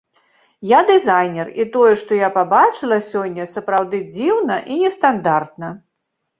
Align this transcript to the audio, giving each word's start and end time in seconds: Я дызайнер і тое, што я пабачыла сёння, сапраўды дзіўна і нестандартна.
Я 0.69 0.79
дызайнер 0.87 1.51
і 1.63 1.65
тое, 1.75 1.91
што 2.01 2.11
я 2.21 2.29
пабачыла 2.39 2.97
сёння, 3.11 3.47
сапраўды 3.55 4.03
дзіўна 4.17 4.61
і 4.73 4.81
нестандартна. 4.83 5.67